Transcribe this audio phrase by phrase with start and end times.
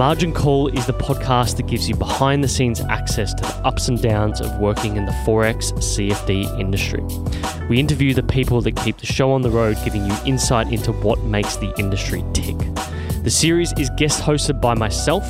[0.00, 3.88] Margin Call is the podcast that gives you behind the scenes access to the ups
[3.88, 7.02] and downs of working in the Forex CFD industry.
[7.68, 10.92] We interview the people that keep the show on the road, giving you insight into
[10.92, 12.56] what makes the industry tick.
[13.24, 15.26] The series is guest hosted by myself,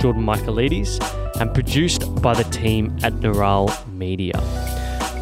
[0.00, 0.98] Jordan Michaelides,
[1.38, 4.40] and produced by the team at Neural Media.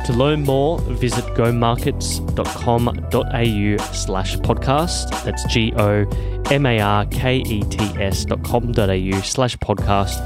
[0.07, 5.24] To learn more, visit gomarkets.com.au slash podcast.
[5.24, 6.05] That's G O
[6.52, 10.20] M A R K E T S dot com dot au slash podcast.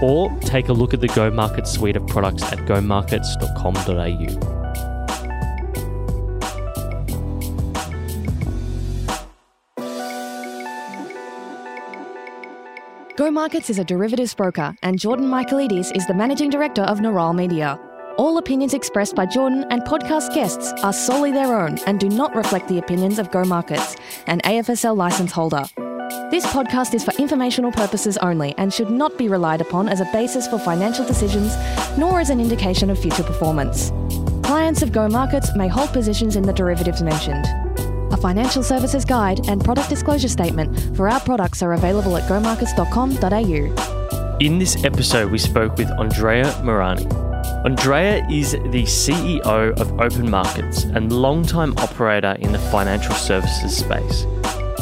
[0.00, 4.62] Or take a look at the Go Market suite of products at gomarkets.com.au.
[13.16, 17.32] Go Markets is a derivatives broker, and Jordan Michaelides is the managing director of Neural
[17.32, 17.78] Media.
[18.18, 22.34] All opinions expressed by Jordan and podcast guests are solely their own and do not
[22.34, 23.96] reflect the opinions of Go Markets,
[24.26, 25.64] an AFSL license holder.
[26.30, 30.08] This podcast is for informational purposes only and should not be relied upon as a
[30.12, 31.56] basis for financial decisions,
[31.98, 33.90] nor as an indication of future performance.
[34.42, 37.46] Clients of Go Markets may hold positions in the derivatives mentioned.
[38.12, 44.38] A financial services guide and product disclosure statement for our products are available at gomarkets.com.au.
[44.38, 47.21] In this episode, we spoke with Andrea Marani.
[47.64, 49.44] Andrea is the CEO
[49.80, 54.26] of Open Markets and longtime operator in the financial services space.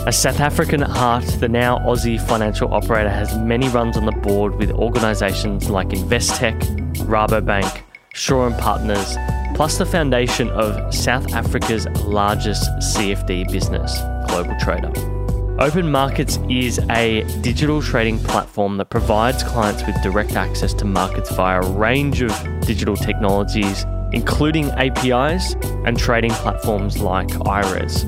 [0.06, 4.12] A South African at heart, the now Aussie financial operator has many runs on the
[4.12, 6.58] board with organisations like Investec,
[7.04, 7.82] Rabobank,
[8.14, 9.14] Shaw and Partners,
[9.54, 15.19] plus the foundation of South Africa's largest CFD business, Global Trader.
[15.60, 21.30] Open Markets is a digital trading platform that provides clients with direct access to markets
[21.32, 25.52] via a range of digital technologies, including APIs
[25.84, 28.06] and trading platforms like IRESS.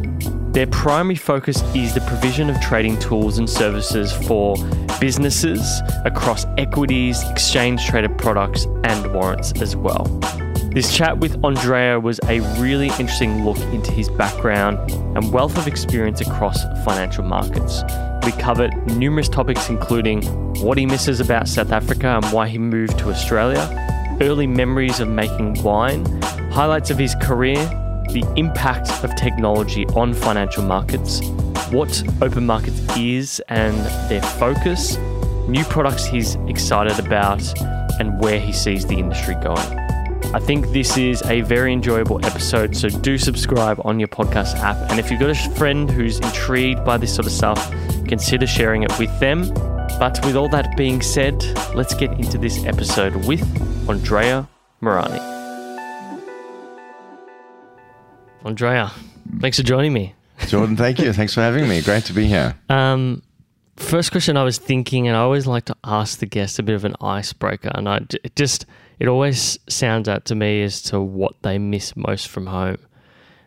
[0.54, 4.56] Their primary focus is the provision of trading tools and services for
[4.98, 10.06] businesses across equities, exchange traded products, and warrants as well.
[10.74, 15.66] This chat with Andrea was a really interesting look into his background and wealth of
[15.66, 17.82] experience across financial markets.
[18.24, 20.22] We covered numerous topics, including
[20.62, 23.60] what he misses about South Africa and why he moved to Australia,
[24.22, 26.06] early memories of making wine,
[26.52, 27.56] highlights of his career,
[28.08, 31.20] the impact of technology on financial markets,
[31.70, 33.76] what open markets is and
[34.10, 34.96] their focus,
[35.48, 37.42] new products he's excited about,
[38.00, 39.81] and where he sees the industry going.
[40.34, 44.91] I think this is a very enjoyable episode, so do subscribe on your podcast app.
[44.91, 47.70] And if you've got a friend who's intrigued by this sort of stuff,
[48.09, 49.53] consider sharing it with them.
[49.98, 51.43] But with all that being said,
[51.75, 53.43] let's get into this episode with
[53.91, 54.48] Andrea
[54.81, 55.20] Marani.
[58.43, 58.91] Andrea,
[59.38, 60.14] thanks for joining me.
[60.47, 61.12] Jordan, thank you.
[61.12, 61.82] Thanks for having me.
[61.82, 62.56] Great to be here.
[62.70, 63.22] Um,
[63.76, 66.75] first question I was thinking, and I always like to ask the guest a bit
[66.75, 68.64] of an icebreaker, and I it just
[69.02, 72.78] it always sounds out to me as to what they miss most from home.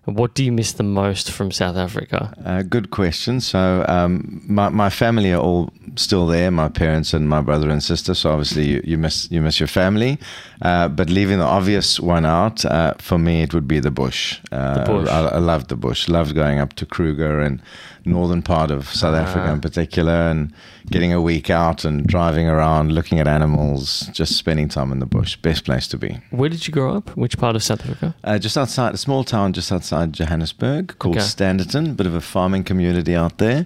[0.05, 2.33] What do you miss the most from South Africa?
[2.45, 3.41] Uh, good question.
[3.41, 6.51] So, um, my, my family are all still there.
[6.51, 8.13] My parents and my brother and sister.
[8.13, 10.19] So obviously, you, you miss you miss your family.
[10.61, 14.39] Uh, but leaving the obvious one out, uh, for me, it would be the bush.
[14.51, 15.09] The bush.
[15.09, 16.07] I, I loved the bush.
[16.07, 17.61] Loved going up to Kruger and
[18.05, 20.53] northern part of South Africa in particular, and
[20.91, 25.07] getting a week out and driving around, looking at animals, just spending time in the
[25.07, 25.35] bush.
[25.37, 26.19] Best place to be.
[26.29, 27.15] Where did you grow up?
[27.17, 28.15] Which part of South Africa?
[28.23, 31.25] Uh, just outside a small town just outside Johannesburg called Okay.
[31.25, 33.65] Standerton, bit of a farming community out there.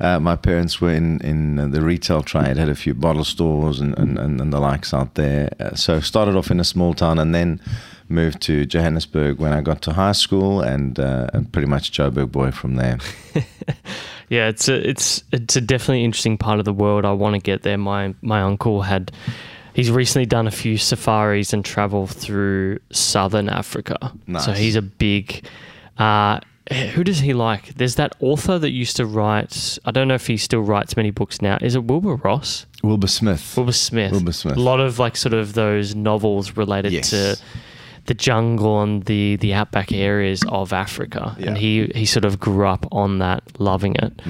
[0.00, 3.96] Uh, my parents were in, in the retail trade, had a few bottle stores and,
[3.96, 5.48] and, and, the likes out there.
[5.60, 7.60] Uh, so started off in a small town and then
[8.08, 12.32] moved to Johannesburg when I got to high school and, uh, and pretty much Joburg
[12.32, 12.98] boy from there.
[14.28, 17.04] Yeah, it's a it's it's a definitely interesting part of the world.
[17.04, 17.78] I want to get there.
[17.78, 19.12] My my uncle had
[19.74, 24.12] he's recently done a few safaris and travel through southern Africa.
[24.40, 25.46] So he's a big.
[25.98, 26.40] Uh,
[26.94, 27.74] who does he like?
[27.74, 29.78] There's that author that used to write.
[29.84, 31.58] I don't know if he still writes many books now.
[31.60, 32.66] Is it Wilbur Ross?
[32.82, 33.54] Wilbur Smith.
[33.56, 34.12] Wilbur Smith.
[34.12, 34.56] Wilbur Smith.
[34.56, 37.10] A lot of like sort of those novels related Yes.
[37.10, 37.36] to
[38.06, 41.48] the jungle and the the outback areas of Africa, yeah.
[41.48, 44.20] and he he sort of grew up on that, loving it.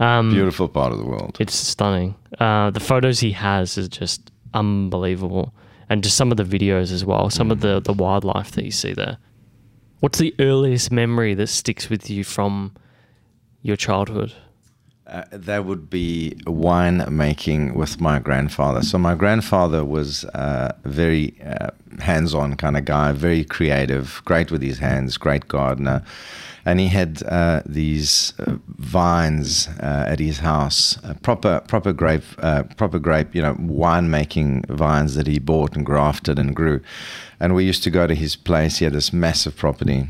[0.00, 1.36] Um, Beautiful part of the world.
[1.40, 2.14] It's stunning.
[2.38, 5.52] Uh, the photos he has is just unbelievable,
[5.88, 7.30] and just some of the videos as well.
[7.30, 9.18] Some of the the wildlife that you see there.
[10.00, 12.74] What's the earliest memory that sticks with you from
[13.62, 14.34] your childhood?
[15.06, 18.82] Uh, that would be wine making with my grandfather.
[18.82, 21.70] So my grandfather was uh, a very uh,
[22.00, 26.02] hands-on kind of guy, very creative, great with his hands, great gardener,
[26.64, 32.24] and he had uh, these uh, vines uh, at his house, proper proper grape
[32.76, 36.80] proper grape you know winemaking vines that he bought and grafted and grew,
[37.38, 38.78] and we used to go to his place.
[38.78, 40.08] He had this massive property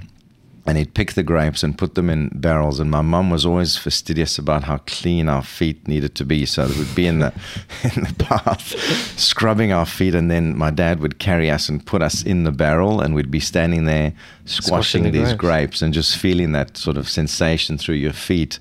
[0.66, 2.80] and he'd pick the grapes and put them in barrels.
[2.80, 6.44] And my mum was always fastidious about how clean our feet needed to be.
[6.44, 7.32] So we'd be in the
[7.82, 8.74] in the bath,
[9.18, 12.52] scrubbing our feet, and then my dad would carry us and put us in the
[12.52, 14.12] barrel, and we'd be standing there
[14.44, 15.36] squashing, squashing the these grapes.
[15.36, 15.82] grapes.
[15.82, 18.58] and just feeling that sort of sensation through your feet.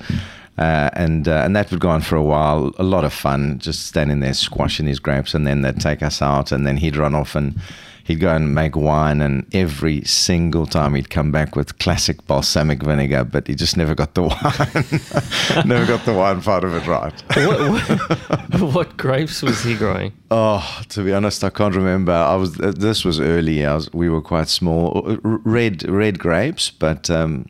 [0.58, 2.74] Uh, and uh, and that would go on for a while.
[2.78, 6.22] A lot of fun, just standing there squashing these grapes, and then they'd take us
[6.22, 7.60] out, and then he'd run off and
[8.06, 12.84] he'd go and make wine, and every single time he'd come back with classic balsamic
[12.84, 14.22] vinegar, but he just never got the
[15.54, 17.24] wine, never got the wine part of it right.
[17.36, 20.14] what, what, what, grapes was he growing?
[20.32, 22.14] Oh, to be honest, I can't remember.
[22.14, 23.66] I was uh, this was early.
[23.66, 25.04] I was, we were quite small.
[25.06, 27.10] Uh, red red grapes, but.
[27.10, 27.48] Um,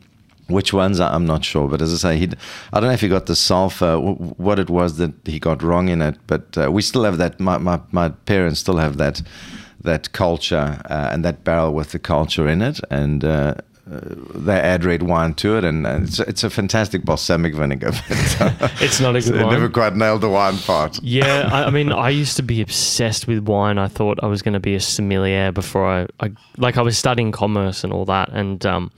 [0.48, 2.30] which ones I'm not sure, but as I say, he
[2.72, 5.88] I don't know if he got the sulfur, what it was that he got wrong
[5.88, 7.40] in it, but uh, we still have that.
[7.40, 9.22] My, my my parents still have that
[9.82, 13.54] that culture uh, and that barrel with the culture in it, and uh,
[13.90, 14.00] uh
[14.34, 17.92] they add red wine to it, and it's, it's a fantastic balsamic vinegar.
[18.40, 21.00] Uh, it's not a good so Never quite nailed the wine part.
[21.02, 23.78] Yeah, I, I, mean, I used to be obsessed with wine.
[23.78, 26.98] I thought I was going to be a sommelier before I, I, like, I was
[26.98, 28.64] studying commerce and all that, and.
[28.66, 28.90] Um,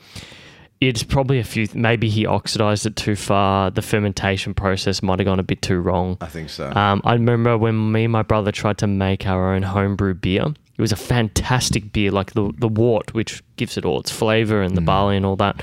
[0.80, 1.66] it's probably a few.
[1.74, 3.70] Maybe he oxidized it too far.
[3.70, 6.16] The fermentation process might have gone a bit too wrong.
[6.20, 6.70] I think so.
[6.70, 10.54] Um, I remember when me and my brother tried to make our own homebrew beer.
[10.78, 14.62] It was a fantastic beer, like the the wort, which gives it all its flavor
[14.62, 14.86] and the mm.
[14.86, 15.60] barley and all that.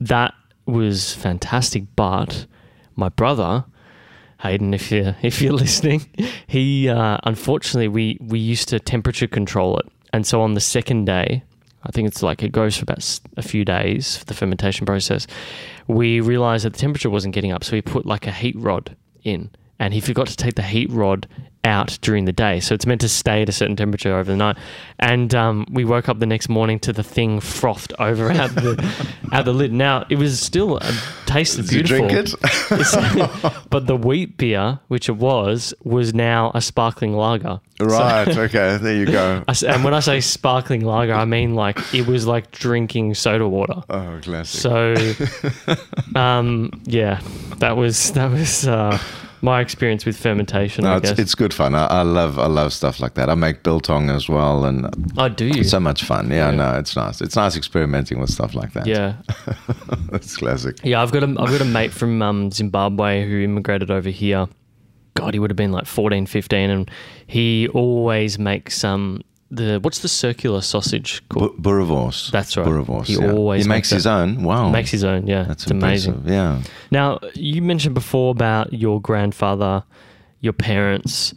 [0.00, 0.32] That
[0.64, 1.84] was fantastic.
[1.94, 2.46] But
[2.96, 3.66] my brother,
[4.40, 6.06] Hayden, if you if you're listening,
[6.46, 11.04] he uh, unfortunately we we used to temperature control it, and so on the second
[11.04, 11.42] day,
[11.82, 15.26] I think it's like it goes for about a few days for the fermentation process.
[15.88, 18.96] We realized that the temperature wasn't getting up, so we put like a heat rod
[19.24, 21.28] in, and he forgot to take the heat rod
[21.64, 22.60] out during the day.
[22.60, 24.56] So it's meant to stay at a certain temperature over the night.
[24.98, 29.08] And um, we woke up the next morning to the thing frothed over out the
[29.32, 29.72] out the lid.
[29.72, 30.92] Now it was still a
[31.26, 32.10] tasted Did beautiful.
[32.10, 33.54] You drink it?
[33.70, 37.60] but the wheat beer, which it was, was now a sparkling lager.
[37.80, 38.32] Right.
[38.32, 38.76] So, okay.
[38.76, 39.42] There you go.
[39.66, 43.82] and when I say sparkling lager, I mean like it was like drinking soda water.
[43.90, 44.60] Oh, classic.
[44.60, 45.74] So,
[46.18, 47.20] um, yeah,
[47.58, 48.66] that was that was.
[48.68, 48.98] Uh,
[49.44, 50.84] my experience with fermentation.
[50.84, 51.74] No, it's, it's, good fun.
[51.74, 53.28] I, I, love I love stuff like that.
[53.28, 54.86] I make biltong as well, and
[55.18, 55.44] I oh, do.
[55.46, 55.60] You?
[55.60, 56.30] It's so much fun.
[56.30, 57.20] Yeah, yeah, no, it's nice.
[57.20, 58.86] It's nice experimenting with stuff like that.
[58.86, 59.16] Yeah,
[60.12, 60.80] it's classic.
[60.82, 64.48] Yeah, I've got a I've got a mate from um, Zimbabwe who immigrated over here.
[65.12, 66.90] God, he would have been like 14, 15, and
[67.26, 71.56] he always makes um the what's the circular sausage called?
[71.56, 71.70] B-.
[72.32, 72.66] That's right.
[72.66, 73.06] Boerewors.
[73.06, 73.32] He yeah.
[73.32, 74.42] always he makes, makes his own.
[74.42, 74.70] Wow.
[74.70, 75.26] Makes his own.
[75.26, 76.22] Yeah, that's amazing.
[76.26, 76.62] Yeah.
[76.90, 79.84] Now you mentioned before about your grandfather,
[80.40, 81.34] your parents.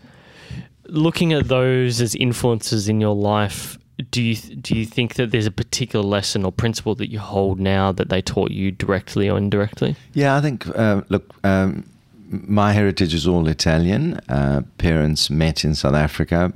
[0.90, 3.78] Looking at those as influences in your life,
[4.10, 7.60] do you do you think that there's a particular lesson or principle that you hold
[7.60, 9.96] now that they taught you directly or indirectly?
[10.14, 10.68] Yeah, I think.
[10.68, 11.34] Uh, look.
[11.44, 11.90] Um,
[12.30, 14.20] my heritage is all Italian.
[14.28, 16.52] Uh, parents met in South Africa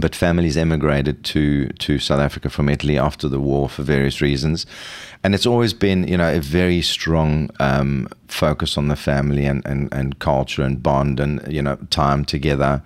[0.00, 4.66] but families emigrated to to South Africa from Italy after the war for various reasons,
[5.22, 9.64] and it's always been you know a very strong um, focus on the family and,
[9.66, 12.82] and, and culture and bond and you know time together.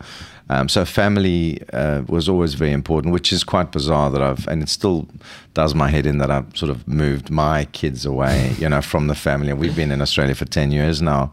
[0.50, 4.62] Um, so family uh, was always very important, which is quite bizarre that I've and
[4.62, 5.08] it still
[5.54, 9.06] does my head in that I've sort of moved my kids away, you know, from
[9.06, 9.52] the family.
[9.52, 11.32] We've been in Australia for ten years now.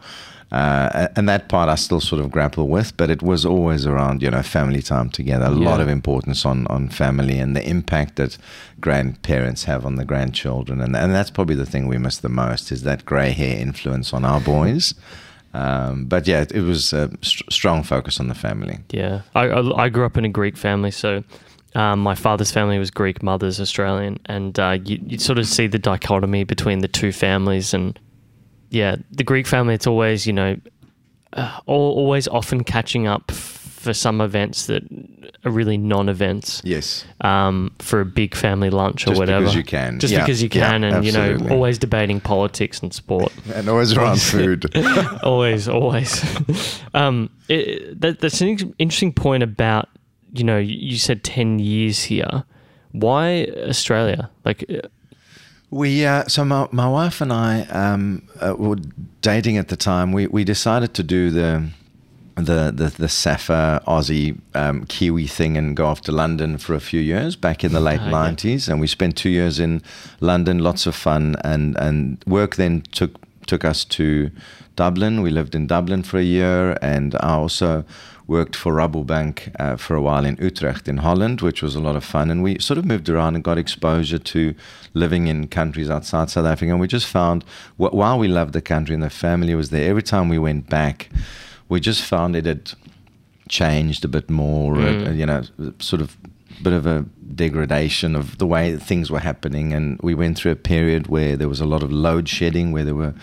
[0.51, 4.21] Uh, and that part I still sort of grapple with, but it was always around,
[4.21, 5.45] you know, family time together.
[5.45, 5.69] A yeah.
[5.69, 8.37] lot of importance on, on family and the impact that
[8.81, 10.81] grandparents have on the grandchildren.
[10.81, 14.13] And, and that's probably the thing we miss the most is that grey hair influence
[14.13, 14.93] on our boys.
[15.53, 18.79] Um, but yeah, it, was a st- strong focus on the family.
[18.89, 19.21] Yeah.
[19.35, 21.23] I, I, I, grew up in a Greek family, so
[21.75, 24.19] um, my father's family was Greek, mother's Australian.
[24.25, 27.97] And uh, you, you sort of see the dichotomy between the two families and
[28.71, 30.57] yeah, the Greek family, it's always, you know,
[31.33, 34.83] uh, always often catching up for some events that
[35.43, 36.61] are really non-events.
[36.63, 37.03] Yes.
[37.19, 39.45] Um, for a big family lunch Just or whatever.
[39.45, 39.99] Just because you can.
[39.99, 40.19] Just yeah.
[40.21, 41.43] because you can, yeah, and absolutely.
[41.43, 44.73] you know, always debating politics and sport, and always around food.
[45.23, 46.81] always, always.
[46.93, 49.89] um, it, that, that's an interesting point about
[50.33, 52.45] you know you said ten years here.
[52.93, 54.29] Why Australia?
[54.45, 54.63] Like
[55.71, 58.75] We uh, so my, my wife and I um, uh, were
[59.21, 60.11] dating at the time.
[60.11, 61.69] We we decided to do the
[62.35, 66.81] the the, the Saffa Aussie um, Kiwi thing and go off to London for a
[66.81, 68.11] few years back in the late Ah, yeah.
[68.11, 69.81] nineties, and we spent two years in
[70.19, 70.59] London.
[70.59, 73.11] Lots of fun and and work then took
[73.47, 74.29] took us to
[74.75, 75.21] Dublin.
[75.21, 77.85] We lived in Dublin for a year, and I also
[78.31, 81.95] worked for Rabobank uh, for a while in Utrecht in Holland, which was a lot
[81.95, 82.31] of fun.
[82.31, 84.55] And we sort of moved around and got exposure to
[84.93, 86.71] living in countries outside South Africa.
[86.71, 87.43] And we just found,
[87.77, 90.69] wh- while we loved the country and the family was there, every time we went
[90.69, 91.09] back,
[91.69, 92.71] we just found it had
[93.49, 95.07] changed a bit more, Mm.
[95.07, 95.41] uh, you know,
[95.79, 96.15] sort of
[96.63, 99.73] bit of a degradation of the way things were happening.
[99.73, 102.85] And we went through a period where there was a lot of load shedding, where
[102.85, 103.13] there were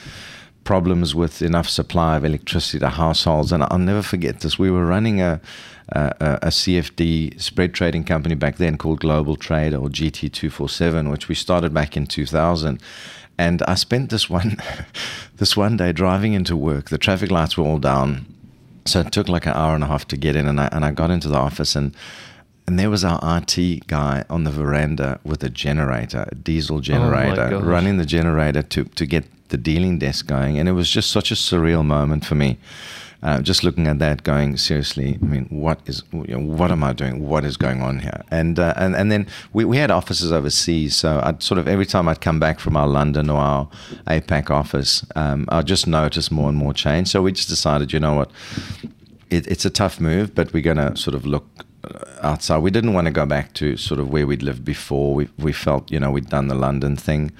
[0.68, 3.52] problems with enough supply of electricity to households.
[3.52, 4.58] And I'll never forget this.
[4.58, 5.40] We were running a,
[5.88, 11.34] a, a CFD spread trading company back then called Global Trade or GT247, which we
[11.34, 12.82] started back in 2000.
[13.38, 14.58] And I spent this one,
[15.37, 16.90] this one day driving into work.
[16.90, 18.26] The traffic lights were all down,
[18.84, 20.46] so it took like an hour and a half to get in.
[20.46, 21.96] And I and I got into the office and
[22.66, 26.80] and there was our IT guy on the veranda with a generator, a diesel oh
[26.82, 27.64] generator, gosh.
[27.64, 30.59] running the generator to, to get the dealing desk going.
[30.59, 32.59] And it was just such a surreal moment for me.
[33.21, 35.19] Uh, just looking at that, going seriously.
[35.21, 37.26] I mean, what is you know, what am I doing?
[37.28, 38.23] What is going on here?
[38.31, 41.85] And uh, and and then we, we had offices overseas, so I'd sort of every
[41.85, 43.69] time I'd come back from our London or our
[44.07, 47.09] APAC office, um, I just noticed more and more change.
[47.09, 48.31] So we just decided, you know what,
[49.31, 51.45] it, it's a tough move, but we're going to sort of look
[51.83, 52.59] uh, outside.
[52.59, 55.14] We didn't want to go back to sort of where we'd lived before.
[55.14, 57.33] We we felt you know we'd done the London thing.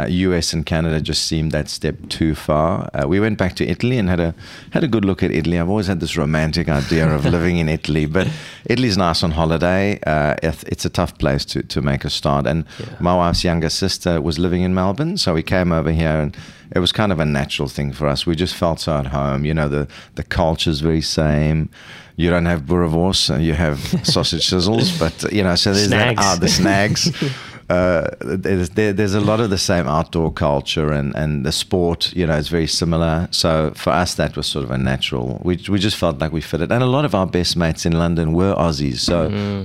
[0.00, 2.88] Uh, US and Canada just seemed that step too far.
[2.94, 4.34] Uh, we went back to Italy and had a
[4.70, 5.58] had a good look at Italy.
[5.58, 8.26] I've always had this romantic idea of living in Italy, but
[8.64, 9.98] Italy's nice on holiday.
[10.06, 12.46] Uh, it's a tough place to to make a start.
[12.46, 12.86] And Yeah.
[13.00, 16.36] my wife's younger sister was living in Melbourne, so we came over here and
[16.74, 18.26] it was kind of a natural thing for us.
[18.26, 19.44] We just felt so at home.
[19.44, 21.68] You know, the the culture's very same.
[22.16, 26.16] You don't have uh, you have sausage sizzles, but you know, so there's Snags.
[26.20, 26.24] that.
[26.24, 27.10] Ah, the snags.
[27.72, 32.12] Uh, there's, there, there's a lot of the same outdoor culture and, and the sport,
[32.14, 33.28] you know, is very similar.
[33.30, 35.40] So for us, that was sort of a natural.
[35.42, 36.70] We, we just felt like we fit it.
[36.70, 38.98] And a lot of our best mates in London were Aussies.
[38.98, 39.16] So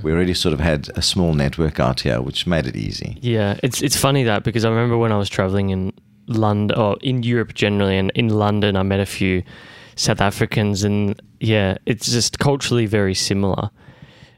[0.04, 3.18] we already sort of had a small network out here, which made it easy.
[3.22, 5.92] Yeah, it's it's funny that because I remember when I was traveling in
[6.28, 9.44] London or in Europe generally, and in London I met a few
[9.96, 13.70] South Africans, and yeah, it's just culturally very similar.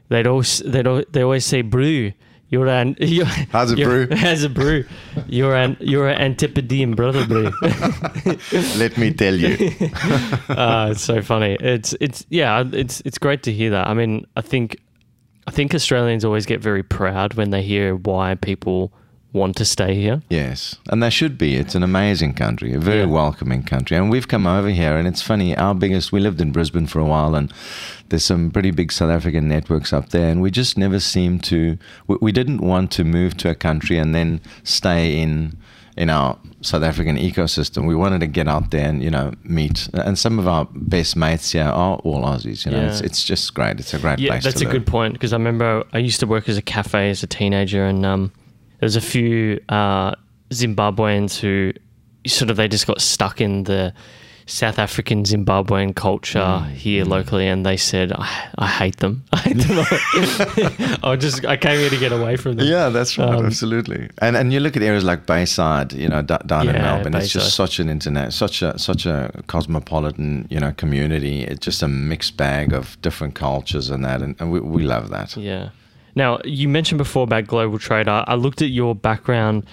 [0.08, 2.12] They'd always they'd they always say brew.
[2.50, 4.16] You're an you're, How's a you're- brew?
[4.16, 4.84] How's a brew?
[5.28, 7.52] You're an you're an antipodean brother brew.
[8.76, 9.70] Let me tell you.
[10.48, 11.56] uh, it's so funny.
[11.60, 13.86] It's it's yeah, it's it's great to hear that.
[13.88, 14.76] I mean, I think
[15.46, 18.92] I think Australians always get very proud when they hear why people
[19.32, 20.22] want to stay here.
[20.28, 21.54] Yes, and they should be.
[21.56, 23.06] It's an amazing country, a very Yeah.
[23.06, 23.96] welcoming country.
[23.96, 25.56] And we've come over here, and it's funny.
[25.56, 27.52] Our biggest, we lived in Brisbane for a while, and
[28.08, 31.78] there's some pretty big South African networks up there, and we just never seemed to.
[32.08, 35.56] We, we didn't want to move to a country and then stay in
[35.96, 37.86] in our South African ecosystem.
[37.86, 39.88] We wanted to get out there and you know meet.
[39.92, 42.64] And some of our best mates here are all Aussies.
[42.64, 42.88] You know, Yeah.
[42.90, 43.78] it's it's just great.
[43.80, 44.44] It's a great Yeah, place.
[44.44, 44.72] that's a live.
[44.72, 47.84] good point because I remember I used to work as a cafe as a teenager,
[47.84, 48.32] and um,
[48.80, 50.14] there's a few uh,
[50.50, 51.72] Zimbabweans who
[52.26, 53.92] sort of they just got stuck in the
[54.46, 59.22] South African Zimbabwean culture Mm, here locally, and they said, "I, I hate them.
[59.32, 62.66] I hate them." I just I came here to get away from them.
[62.66, 63.28] Yeah, that's right.
[63.28, 64.10] Um, absolutely.
[64.18, 67.14] And and you look at areas like Bayside, you know, d- down in Yeah, Melbourne.
[67.14, 71.44] It's just such an internet, such a such a cosmopolitan, you know, community.
[71.44, 75.10] It's just a mixed bag of different cultures and that, and, and we, we love
[75.10, 75.36] that.
[75.36, 75.70] Yeah.
[76.14, 78.08] Now, you mentioned before about global trade.
[78.08, 79.64] I, looked at your background,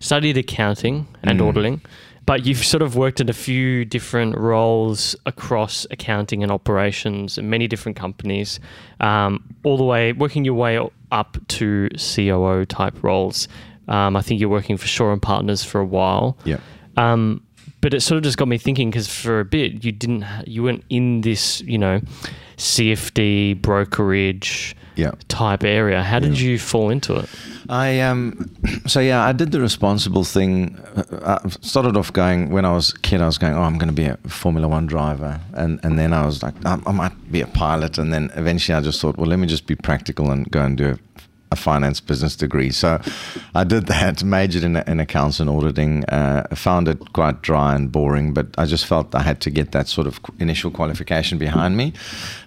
[0.00, 1.48] studied accounting and Mm.
[1.48, 1.80] auditing,
[2.26, 7.48] but you've sort of worked in a few different roles across accounting and operations in
[7.48, 8.60] many different companies,
[9.00, 10.78] um, all the way working your way
[11.12, 13.48] up to COO type roles.
[13.88, 16.36] Um, I think you're working for Shaw and Partners for a while.
[16.44, 16.58] Yeah.
[16.96, 17.42] Um,
[17.86, 20.64] but it sort of just got me thinking because for a bit you didn't, you
[20.64, 22.00] weren't in this, you know,
[22.56, 25.12] CFD brokerage Yeah.
[25.28, 26.02] type area.
[26.02, 27.28] How did you fall into it?
[27.68, 28.50] I um,
[28.88, 30.76] so yeah, I did the responsible thing.
[30.96, 33.20] Uh, I started off going when I was a kid.
[33.20, 36.12] I was going, oh, I'm going to be a Formula One driver, and and then
[36.12, 39.16] I was like, I, I might be a pilot, and then eventually I just thought,
[39.16, 40.98] well, let me just be practical and go and do a
[41.54, 42.70] finance business degree.
[42.70, 43.00] So
[43.54, 46.04] I did that, majored in, in accounts and auditing.
[46.06, 49.70] Uh, found it quite dry and boring, but I just felt I had to get
[49.72, 51.92] that sort of initial qualification behind me,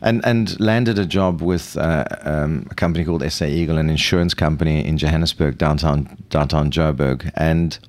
[0.02, 4.34] and and landed a job with uh, um, a company called SA Eagle, an insurance
[4.34, 7.80] company in Johannesburg, downtown downtown Joburg, and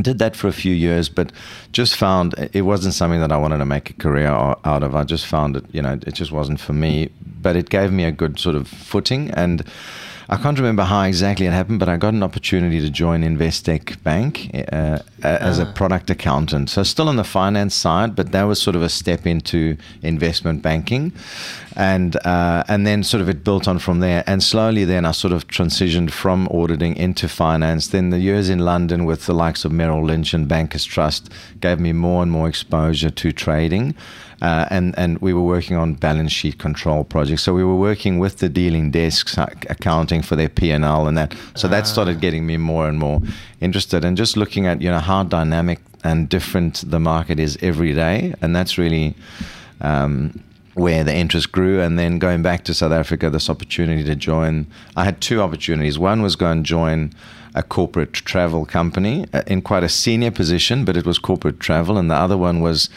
[0.00, 1.32] did that for a few years, but
[1.72, 4.94] just found it wasn't something that I wanted to make a career out of.
[4.94, 7.10] I just found it, you know, it just wasn't for me.
[7.40, 9.64] But it gave me a good sort of footing and
[10.32, 14.02] I can't remember how exactly it happened, but I got an opportunity to join Investec
[14.02, 15.72] Bank uh, as a ah.
[15.74, 16.70] product accountant.
[16.70, 20.62] So still on the finance side, but that was sort of a step into investment
[20.62, 21.12] banking,
[21.76, 24.24] and uh, and then sort of it built on from there.
[24.26, 27.88] And slowly, then I sort of transitioned from auditing into finance.
[27.88, 31.78] Then the years in London with the likes of Merrill Lynch and Bankers Trust gave
[31.78, 33.94] me more and more exposure to trading.
[34.42, 37.42] Uh, and and we were working on balance sheet control projects.
[37.42, 41.16] So we were working with the dealing desks, accounting for their P and L and
[41.16, 41.34] that.
[41.54, 43.22] So that started getting me more and more
[43.60, 47.94] interested, and just looking at you know how dynamic and different the market is every
[47.94, 49.14] day, and that's really.
[49.80, 50.42] Um,
[50.74, 54.66] where the interest grew, and then going back to South Africa, this opportunity to join.
[54.96, 55.98] I had two opportunities.
[55.98, 57.12] One was go and join
[57.54, 61.98] a corporate travel company uh, in quite a senior position, but it was corporate travel,
[61.98, 62.88] and the other one was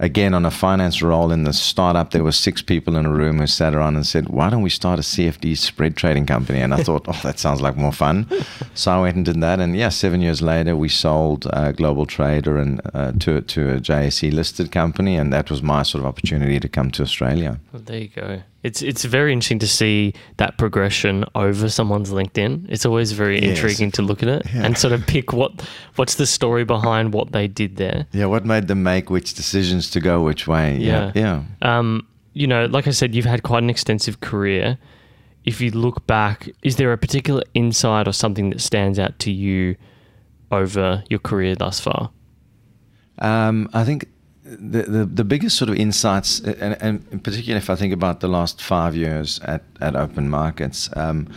[0.00, 3.38] again on a finance role in the startup there were six people in a room
[3.38, 6.60] who sat around and said why don't we start a cfd spread trading company?
[6.60, 8.26] And i thought oh that sounds like more fun.
[8.74, 9.60] So i went and did that.
[9.60, 13.80] And yeah seven years later we sold uh, global trader and uh, to, to a
[13.80, 15.16] jse listed company.
[15.16, 17.60] And that was my sort of opportunity to come to australia.
[17.72, 22.64] Well, there you go it's it's very interesting to see that progression over someone's LinkedIn.
[22.70, 23.50] It's always very yes.
[23.50, 24.64] intriguing to look at it yeah.
[24.64, 28.06] and sort of pick what what's the story behind what they did there.
[28.12, 30.78] Yeah, what made them make which decisions to go which way.
[30.78, 31.42] Yeah, yeah.
[31.60, 31.78] yeah.
[31.78, 34.78] Um, you know, like I said, you've had quite an extensive career.
[35.44, 39.30] If you look back, is there a particular insight or something that stands out to
[39.30, 39.76] you
[40.50, 42.10] over your career thus far?
[43.18, 44.08] Um, I think
[44.44, 48.20] the, the, the biggest sort of insights, and, and in particular, if I think about
[48.20, 51.28] the last five years at, at open markets, um,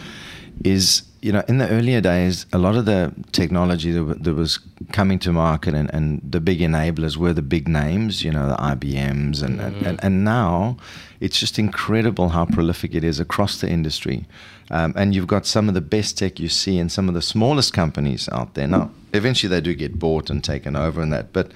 [0.65, 4.59] is you know in the earlier days, a lot of the technology that, that was
[4.91, 8.55] coming to market and, and the big enablers were the big names, you know, the
[8.55, 9.85] IBMs, and, mm.
[9.85, 10.77] and, and now
[11.19, 14.25] it's just incredible how prolific it is across the industry.
[14.69, 17.21] Um, and you've got some of the best tech you see in some of the
[17.21, 18.67] smallest companies out there.
[18.67, 21.53] Now, eventually they do get bought and taken over and that, but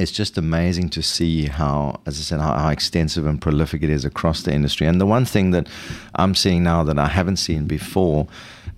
[0.00, 3.90] it's just amazing to see how, as I said, how, how, extensive and prolific it
[3.90, 4.86] is across the industry.
[4.86, 5.68] And the one thing that
[6.14, 8.26] I'm seeing now that I haven't seen before,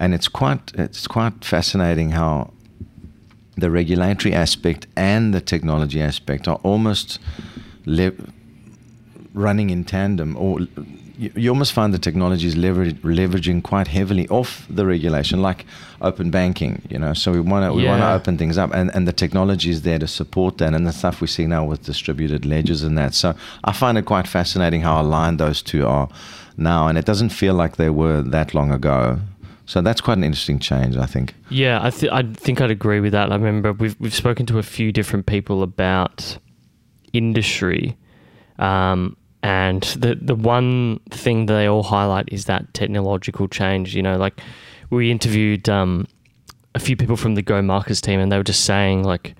[0.00, 2.52] and it's quite it's quite fascinating how
[3.56, 7.18] the regulatory aspect and the technology aspect are almost
[7.86, 8.12] le-
[9.34, 10.60] running in tandem, or
[11.22, 15.64] you, almost find the technology is leverage, leveraging quite heavily off the regulation, like
[16.00, 16.82] open banking.
[16.88, 19.12] You know, so we want to we want to open things up, and, and the
[19.12, 22.82] technology is there to support that, and the stuff we see now with distributed ledgers
[22.82, 23.14] and that.
[23.14, 26.08] So I find it quite fascinating how aligned those two are
[26.56, 29.20] now, and it doesn't feel like they were that long ago.
[29.64, 31.34] So that's quite an interesting change, I think.
[31.48, 33.30] Yeah, I, th- I think I'd agree with that.
[33.30, 36.38] I remember we've we've spoken to a few different people about
[37.12, 37.96] industry.
[38.58, 43.94] Um, and the the one thing they all highlight is that technological change.
[43.94, 44.40] You know, like
[44.90, 46.06] we interviewed um,
[46.74, 49.34] a few people from the Go Markets team, and they were just saying like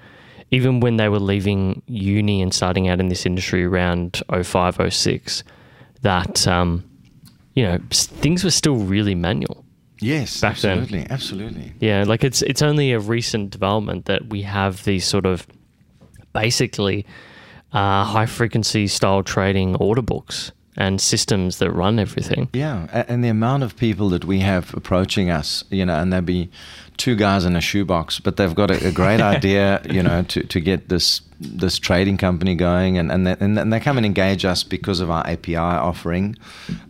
[0.51, 5.45] even when they were leaving uni and starting out in this industry around 05, 06,
[6.03, 6.85] that um,
[7.55, 9.65] you know things were still really manual.
[10.01, 11.07] Yes, back absolutely, then.
[11.13, 11.73] absolutely.
[11.79, 15.47] Yeah, like it's it's only a recent development that we have these sort of
[16.33, 17.07] basically
[17.73, 22.49] uh, high frequency style trading order books and systems that run everything.
[22.53, 26.25] Yeah, and the amount of people that we have approaching us, you know, and there'll
[26.25, 26.51] be
[26.97, 30.43] two guys in a shoebox, but they've got a, a great idea, you know, to,
[30.45, 34.45] to get this this trading company going, and and they, and they come and engage
[34.45, 36.37] us because of our API offering,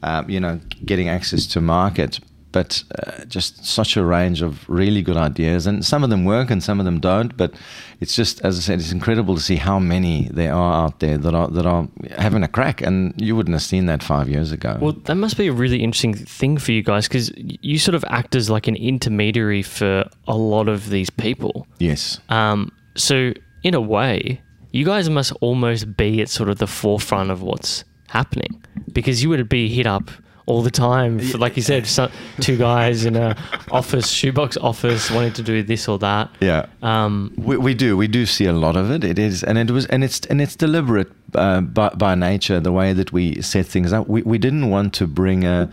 [0.03, 2.21] um, you know, getting access to market
[2.53, 5.67] but uh, just such a range of really good ideas.
[5.67, 7.37] And some of them work and some of them don't.
[7.37, 7.55] But
[8.01, 11.19] it's just, as I said, it's incredible to see how many there are out there
[11.19, 12.81] that are that are having a crack.
[12.83, 14.79] And you wouldn't have seen that five years ago.
[14.81, 18.05] Well, that must be a really interesting thing for you guys because you sort of
[18.09, 21.67] act as like an intermediary for a lot of these people.
[21.79, 22.21] Yes.
[22.29, 24.41] Um, so in a way,
[24.73, 28.63] you guys must almost be at sort of the forefront of what's happening
[28.93, 30.11] because you would be hit up
[30.47, 31.19] all the time.
[31.19, 33.37] For, like you said, so, two guys in a
[33.71, 36.31] office, shoebox office, wanting to do this or that.
[36.41, 37.97] Yeah, Um, we, we do.
[37.97, 39.05] We do see a lot of it.
[39.05, 42.61] It is, and it was, and it's, and it's deliberate uh, by, by nature.
[42.61, 45.71] The way that we set things up, we, we didn't want to bring a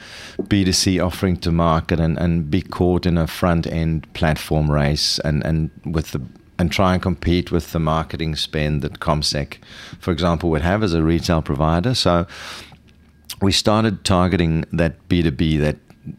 [0.48, 4.70] B two C offering to market and, and be caught in a front end platform
[4.72, 6.22] race and, and with the
[6.60, 9.60] and try and compete with the marketing spend that CommSec,
[10.00, 11.96] for example, would have as a retail provider.
[11.96, 12.28] So
[13.42, 15.78] we started targeting that B2B, that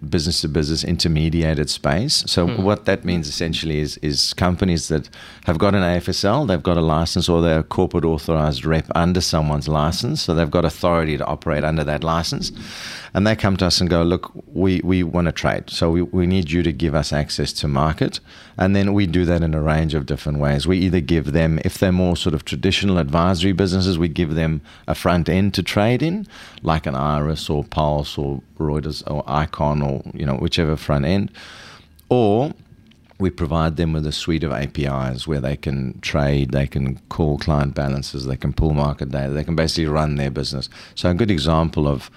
[0.09, 2.25] business to business intermediated space.
[2.27, 2.63] So Hmm.
[2.63, 5.09] what that means essentially is is companies that
[5.45, 9.21] have got an AFSL, they've got a license or they're a corporate authorized rep under
[9.21, 10.23] someone's license.
[10.23, 12.53] So they've got authority to operate under that license.
[13.15, 15.71] And they come to us and go, look, we, we want to trade.
[15.71, 18.21] So we, we need you to give us access to market.
[18.57, 20.67] And then we do that in a range of different ways.
[20.67, 24.61] We either give them, if they're more sort of traditional advisory businesses, we give them
[24.87, 26.27] a front end to trade in,
[26.63, 31.31] like an IRESS or Pulse or Reuters or Eikon or, you know, whichever front end.
[32.09, 32.53] Or
[33.21, 37.39] we provide them with a suite of APIs where they can trade, they can call
[37.39, 40.69] client balances, they can pull market data, they can basically run their business.
[40.95, 42.11] So a good example of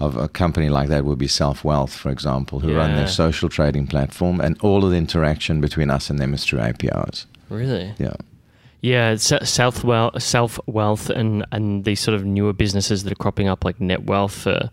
[0.00, 3.86] of a company like that would be SelfWealth, for example, who run their social trading
[3.86, 7.26] platform, and all of the interaction between us and them is through APIs.
[7.50, 7.94] really?
[7.98, 8.14] Yeah.
[8.80, 13.62] Yeah, SelfWealth, self wealth, and and these sort of newer businesses that are cropping up,
[13.62, 14.46] like Netwealth.
[14.50, 14.70] Uh,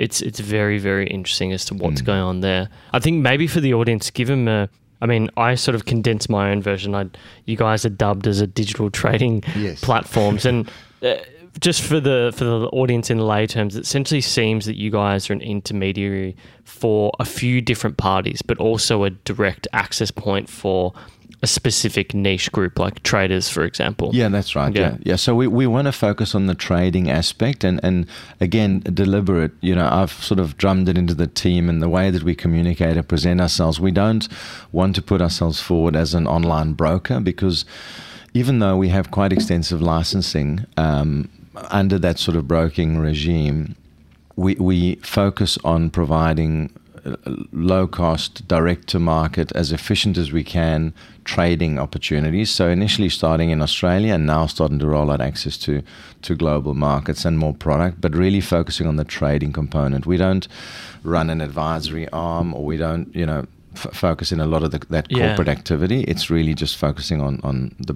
[0.00, 2.06] it's it's very very interesting as to what's Mm.
[2.06, 2.68] going on there.
[2.92, 4.68] I think maybe for the audience, give them a.
[5.02, 6.94] I mean, I sort of condensed my own version.
[6.94, 7.06] I,
[7.46, 9.80] you guys are dubbed as a digital trading Yes.
[9.80, 10.70] platforms, and
[11.02, 11.14] uh,
[11.58, 15.30] just for the for the audience in lay terms, it essentially seems that you guys
[15.30, 20.92] are an intermediary for a few different parties, but also a direct access point for
[21.42, 24.10] a specific niche group, like traders, for example.
[24.12, 24.74] Yeah, that's right.
[24.74, 24.80] Yeah.
[24.80, 25.16] Yeah, yeah.
[25.16, 28.06] So we, we want to focus on the trading aspect, and and
[28.40, 29.52] again, deliberate.
[29.60, 32.34] You know, I've sort of drummed it into the team and the way that we
[32.34, 33.80] communicate and present ourselves.
[33.80, 34.28] We don't
[34.72, 37.64] want to put ourselves forward as an online broker because
[38.34, 41.28] even though we have quite extensive licensing um,
[41.70, 43.76] under that sort of broking regime,
[44.36, 46.70] we we focus on providing
[47.52, 50.92] low cost, direct to market, as efficient as we can
[51.24, 52.50] trading opportunities.
[52.50, 55.82] So initially starting in Australia and now starting to roll out access to
[56.22, 60.06] to global markets and more product, but really focusing on the trading component.
[60.06, 60.48] We don't
[61.04, 63.44] run an advisory arm, or we don't, you know.
[63.76, 65.28] F- focus in a lot of the, that Yeah.
[65.28, 66.00] corporate activity.
[66.08, 67.94] It's really just focusing on on the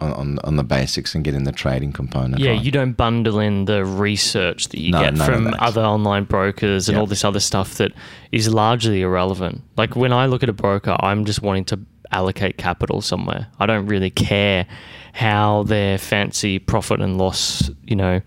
[0.00, 2.38] on, on, on the basics and getting the trading component.
[2.38, 2.62] Yeah, right.
[2.62, 6.96] you don't bundle in the research that you No, get from other online brokers and
[6.96, 7.00] Yeah.
[7.00, 7.92] all this other stuff that
[8.32, 9.62] is largely irrelevant.
[9.76, 11.80] Like when I look at a broker, I'm just wanting to
[12.12, 13.46] allocate capital somewhere.
[13.58, 14.66] I don't really care
[15.12, 18.20] how their fancy profit and loss, you know,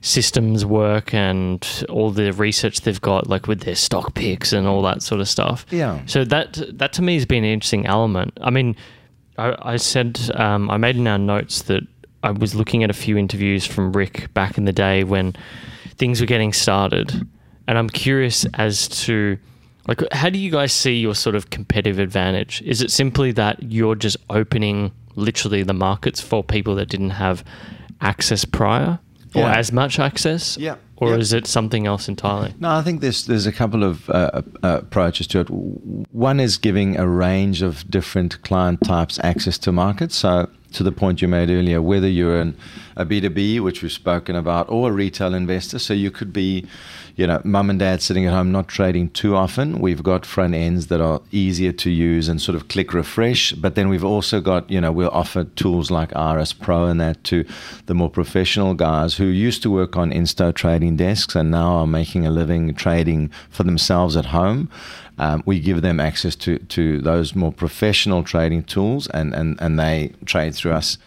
[0.00, 4.82] systems work and all the research they've got like with their stock picks and all
[4.82, 5.64] that sort of stuff.
[5.70, 6.00] Yeah.
[6.06, 8.36] So that that to me has been an interesting element.
[8.42, 8.76] I mean,
[9.38, 11.82] I, I said um, I made in our notes that
[12.22, 15.34] I was looking at a few interviews from Rick back in the day when
[15.96, 17.26] things were getting started,
[17.68, 19.38] and I'm curious as to
[19.86, 22.62] like how do you guys see your sort of competitive advantage?
[22.62, 27.44] Is it simply that you're just opening literally the markets for people that didn't have
[28.00, 28.98] access prior
[29.34, 29.56] or Yeah.
[29.56, 30.56] as much access?
[30.56, 30.76] Yeah.
[30.96, 31.16] Or Yeah.
[31.16, 32.54] is it something else entirely?
[32.60, 35.48] No, I think there's there's a couple of uh, uh, approaches to it.
[35.50, 40.14] One is giving a range of different client types access to markets.
[40.16, 42.56] So to the point you made earlier, whether you're an,
[42.96, 45.78] a B2B, which we've spoken about, or a retail investor.
[45.78, 46.66] So you could be,
[47.16, 49.78] you know, mum and dad sitting at home not trading too often.
[49.78, 53.52] We've got front ends that are easier to use and sort of click refresh.
[53.52, 57.22] But then we've also got, you know, we'll offer tools like IRESS Pro and that
[57.24, 57.44] to
[57.86, 61.86] the more professional guys who used to work on insto trading desks and now are
[61.86, 64.68] making a living trading for themselves at home.
[65.18, 69.78] Um, we give them access to, to those more professional trading tools and, and, and
[69.78, 70.98] they trade through us.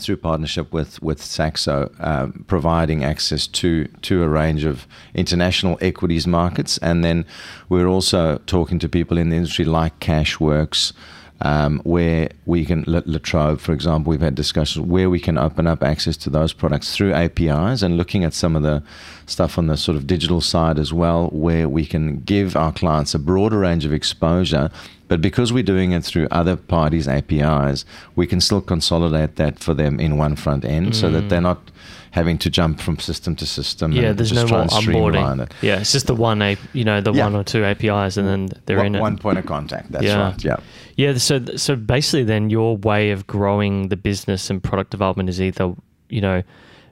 [0.00, 6.26] through partnership with with Saxo, um, providing access to to a range of international equities
[6.26, 7.24] markets, and then
[7.68, 10.92] we're also talking to people in the industry like Cashworks,
[11.40, 15.38] um, where we can La La Trobe, for example, we've had discussions where we can
[15.38, 18.82] open up access to those products through APIs, and looking at some of the
[19.26, 23.14] stuff on the sort of digital side as well, where we can give our clients
[23.14, 24.70] a broader range of exposure
[25.08, 29.74] but because we're doing it through other parties' APIs, we can still consolidate that for
[29.74, 31.70] them in one front end so that they're not
[32.12, 33.92] having to jump from system to system.
[33.92, 35.42] Yeah, and there's no more onboarding.
[35.42, 35.52] it.
[35.62, 37.24] Yeah, it's just the one, A, you know, the Yeah.
[37.24, 39.00] one or two APIs, and then they're One, in it.
[39.00, 39.92] one point of contact.
[39.92, 40.20] That's Yeah.
[40.22, 40.44] right.
[40.44, 40.56] Yeah.
[40.96, 45.40] Yeah, so so basically, then your way of growing the business and product development is
[45.40, 45.74] either
[46.08, 46.42] you know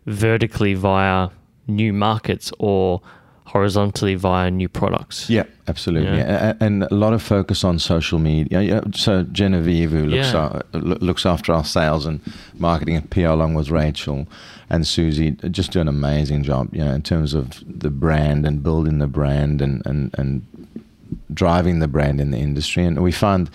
[0.07, 1.29] vertically via
[1.67, 3.01] new markets or
[3.57, 5.31] horizontally via new products.
[5.31, 6.19] Yeah, absolutely.
[6.19, 6.53] Yeah.
[6.61, 8.83] And a lot of focus on social media.
[8.95, 10.61] So Genevieve, who looks, Yeah.
[10.75, 12.21] a- looks after our sales and
[12.59, 14.27] marketing and PR, along with Rachel
[14.69, 16.69] and Susie, just do an amazing job.
[16.73, 20.43] You know, in terms of the brand and building the brand and and and
[21.33, 22.85] driving the brand in the industry.
[22.87, 23.49] And we find.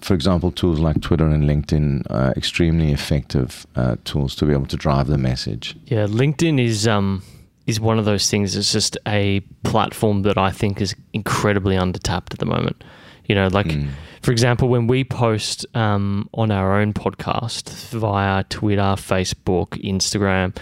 [0.00, 4.66] For example, tools like Twitter and LinkedIn are extremely effective uh, tools to be able
[4.66, 5.74] to drive the message.
[5.86, 7.22] Yeah, LinkedIn is um
[7.66, 8.54] is one of those things.
[8.56, 12.82] It's just a platform that I think is incredibly undertapped at the moment.
[13.26, 13.88] You know, like Mm.
[14.22, 20.56] for example, when we post um, on our own podcast via Twitter, Facebook, Instagram,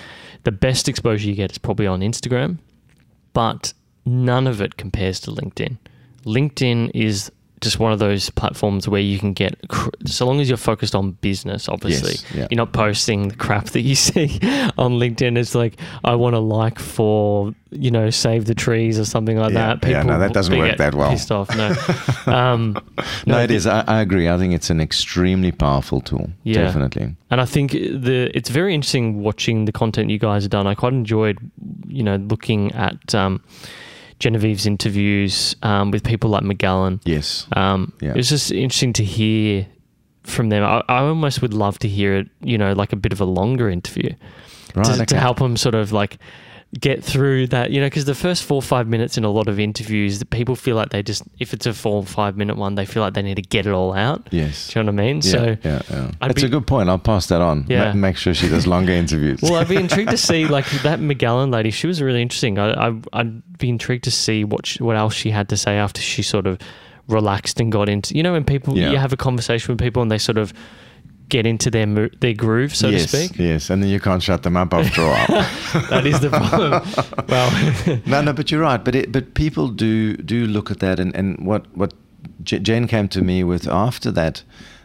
[0.45, 2.57] the best exposure you get is probably on Instagram,
[3.35, 3.75] but
[4.07, 5.77] none of it compares to LinkedIn.
[6.25, 7.31] LinkedIn is
[7.65, 10.95] just one of those platforms where you can get, cr- so long as you're focused
[10.95, 12.49] on business, obviously, Yes, yeah.
[12.51, 14.39] you're not posting the crap that you see
[14.79, 15.37] on LinkedIn.
[15.37, 19.53] It's like, I want to like for, you know, save the trees or something like
[19.53, 19.89] Yeah, that.
[19.89, 21.11] yeah, no, that doesn't work that well.
[21.11, 21.75] Pissed off, no.
[22.33, 22.77] um,
[23.27, 23.67] No, it the- is.
[23.67, 24.29] I, I agree.
[24.29, 26.31] I think it's an extremely powerful tool.
[26.45, 26.63] Yeah.
[26.63, 27.17] Definitely.
[27.31, 30.67] And I think the it's very interesting watching the content you guys have done.
[30.69, 31.39] I quite enjoyed,
[31.89, 33.43] you know, looking at um,
[34.25, 36.99] Genevieve's interviews um, with people like McGallan.
[37.05, 37.47] Yes.
[37.55, 38.11] Um, Yeah.
[38.11, 39.67] It was just interesting to hear
[40.23, 40.65] from them.
[40.65, 43.27] I, I almost would love to hear it, you know, like a bit of a
[43.27, 44.15] longer interview
[44.75, 44.87] Right.
[44.87, 45.05] to, okay.
[45.05, 46.17] to help them sort of like
[46.81, 49.49] get through that, you know, because the first four or five minutes in a lot
[49.49, 52.57] of interviews, the people feel like they just, if it's a four or five minute
[52.57, 54.27] one, they feel like they need to get it all out.
[54.33, 54.69] Yes.
[54.69, 55.17] Do you know what I mean?
[55.17, 56.11] Yeah, so yeah, yeah.
[56.23, 56.89] It's a good point.
[56.89, 57.67] I'll pass that on.
[57.69, 57.93] Yeah.
[57.93, 59.41] Ma- make sure she does longer interviews.
[59.43, 61.71] Well, I'd be intrigued to see like that McGallan lady.
[61.71, 62.59] She was really interesting.
[62.59, 65.77] I, I I'd be intrigued to see what she, what else she had to say
[65.77, 66.59] after she sort of
[67.09, 68.17] relaxed and got into.
[68.17, 68.91] You know, when people Yeah.
[68.91, 70.53] you have a conversation with people and they sort of
[71.29, 73.39] get into their mo- their groove, so yes, to speak.
[73.39, 75.47] yes, and then you can't shut them up after a while.
[75.91, 76.83] That is the problem.
[77.29, 78.85] well, no, no, but you're right.
[78.85, 81.93] But it, but people do do look at that, and, and what what
[82.43, 84.43] J- Jane came to me with after that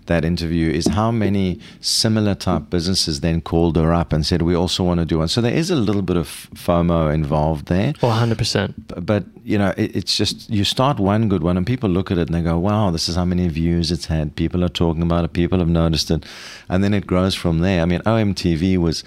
[0.10, 4.54] that interview is how many similar type businesses then called her up and said we
[4.54, 5.30] also want to do one.
[5.30, 7.94] So there is a little bit of FOMO involved there.
[8.04, 8.76] Oh, well, hundred percent.
[9.06, 12.20] But you know it, it's just you start one good one and people look at
[12.20, 15.02] it and they go wow this is how many views it's had people are talking
[15.02, 16.24] about it people have noticed it
[16.70, 19.04] and then it grows from there i mean omtv was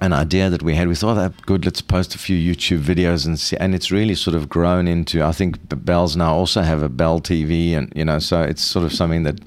[0.00, 3.26] an idea that we had we thought that good let's post a few youtube videos
[3.26, 6.82] and see and it's really sort of grown into i think bells now also have
[6.82, 9.38] a bell tv and you know so it's sort of something that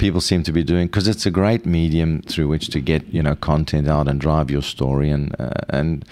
[0.00, 3.22] people seem to be doing because it's a great medium through which to get you
[3.22, 5.10] know content out and drive your story.
[5.10, 6.04] And uh, and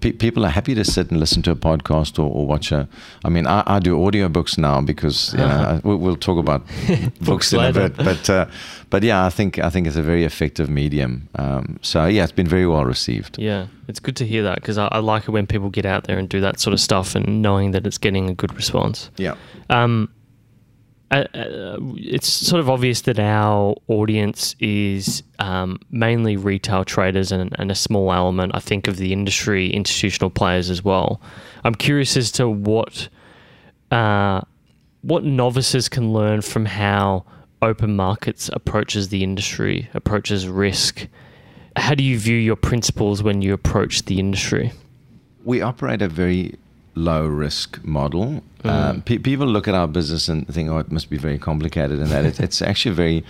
[0.00, 2.86] pe- people are happy to sit and listen to a podcast or, or watch a
[3.24, 5.72] i mean i, I do audiobooks now because you Uh-huh.
[5.72, 6.62] I, we'll, we'll talk about
[7.20, 7.96] books in a bit.
[7.96, 8.46] But uh,
[8.90, 11.28] but yeah i think i think it's a very effective medium.
[11.42, 13.38] Um, so yeah it's been very well received.
[13.38, 16.04] Yeah, it's good to hear that because I, I like it when people get out
[16.04, 19.10] there and do that sort of stuff and knowing that it's getting a good response.
[19.18, 19.34] yeah.
[19.70, 20.08] Um,
[21.10, 27.54] uh, uh, it's sort of obvious that our audience is um, mainly retail traders and,
[27.58, 31.20] and a small element, I think, of the industry, institutional players as well.
[31.64, 33.08] I'm curious as to what
[33.90, 34.40] uh,
[35.02, 37.24] what novices can learn from how
[37.62, 41.06] open markets approaches the industry, approaches risk.
[41.76, 44.72] How do you view your principles when you approach the industry?
[45.46, 46.56] we operate a very
[46.96, 48.42] low risk model.
[48.64, 52.00] Um, pe- people look at our business and think, oh, it must be very complicated,
[52.00, 53.24] and that it, it's actually a very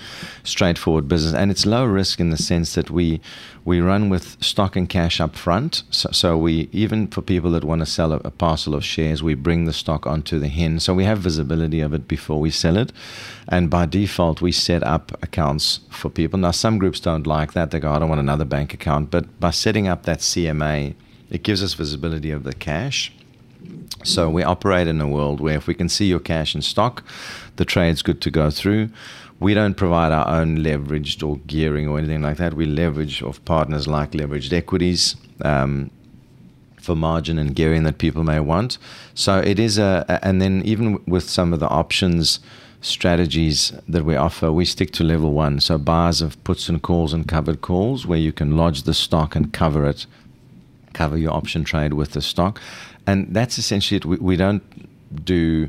[0.45, 3.21] straightforward business, and it's low risk in the sense that we
[3.67, 5.83] we run with stock and cash up front.
[5.91, 9.23] So, so we even for people that want to sell a, a parcel of shares,
[9.23, 12.51] we bring the stock onto the HIN, so we have visibility of it before we
[12.51, 12.93] sell it,
[13.47, 16.39] and by default we set up accounts for people.
[16.39, 19.39] Now some groups don't like that; they go, I don't want another bank account, but
[19.39, 20.95] by setting up that CMA
[21.29, 23.13] it gives us visibility of the cash.
[24.05, 27.03] So we operate in a world where if we can see your cash in stock,
[27.57, 28.91] the trade's good to go through.
[29.41, 32.55] We don't provide our own leveraged or gearing or anything like that.
[32.55, 35.91] We leverage off partners like leveraged equities um,
[36.81, 38.79] for margin and gearing that people may want.
[39.15, 42.41] So it is a, a- and then even with some of the options
[42.81, 45.59] strategies that we offer, we stick to level one.
[45.61, 49.35] So bars of puts and calls and covered calls, where you can lodge the stock
[49.35, 50.07] and cover it
[50.93, 52.59] cover your option trade with the stock.
[53.07, 54.05] And that's essentially it.
[54.05, 54.63] We, we don't
[55.25, 55.69] do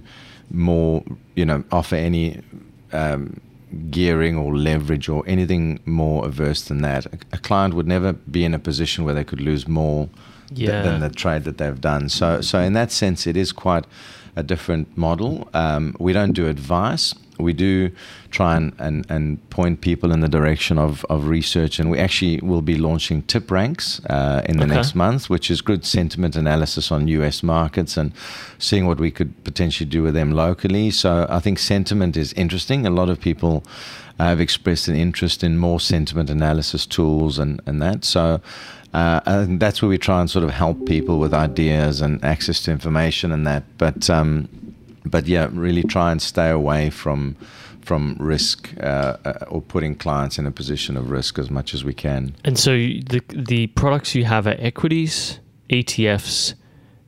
[0.50, 1.04] more,
[1.36, 2.42] you know, offer any
[2.94, 3.40] um,
[3.90, 7.06] gearing or leverage or anything more averse than that.
[7.06, 10.10] A, a client would never be in a position where they could lose more
[10.50, 12.10] th- than the trade that they've done.
[12.10, 13.86] So, so in that sense, it is quite
[14.38, 15.50] a different model.
[15.54, 17.14] Um, we don't do advice.
[17.40, 17.92] We do
[18.32, 22.40] try and, and, and point people in the direction of, of research, and we actually
[22.42, 24.76] will be launching TipRanks uh, in the Okay.
[24.76, 28.12] next month, which is good sentiment analysis on US markets and
[28.58, 30.90] seeing what we could potentially do with them locally.
[30.92, 32.88] So I think sentiment is interesting.
[32.88, 33.64] A lot of people
[34.26, 38.04] have expressed an interest in more sentiment analysis tools and, and that.
[38.04, 38.42] So
[38.94, 42.72] uh, that's where we try and sort of help people with ideas and access to
[42.72, 43.64] information and that.
[43.78, 44.50] But um,
[45.06, 47.36] but yeah, really try and stay away from
[47.82, 51.86] from risk uh, uh, or putting clients in a position of risk as much as
[51.86, 52.36] we can.
[52.44, 56.56] And so the the products you have are equities, ETFs.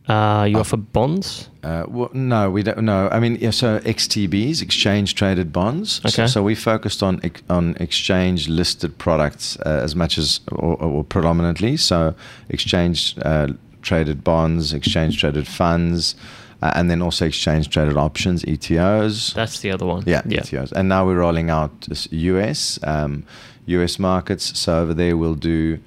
[0.10, 1.50] Uh, you offer bonds.
[1.64, 2.80] Uh, well, no, we don't.
[2.80, 6.02] No, I mean, yeah, so XTBs, exchange traded bonds.
[6.02, 6.28] So, Okay.
[6.28, 11.78] so we focused on on exchange listed products uh, as much as or, or predominantly.
[11.78, 12.16] So
[12.50, 13.48] exchange uh,
[13.84, 16.16] traded bonds, exchange traded funds,
[16.64, 19.34] uh, and then also exchange traded options, ETOs.
[19.36, 20.04] That's the other one.
[20.08, 20.40] Yeah, yeah.
[20.42, 20.72] ETOs.
[20.72, 23.26] And now we're rolling out US, um,
[23.68, 24.58] US markets.
[24.60, 25.78] So over there we'll do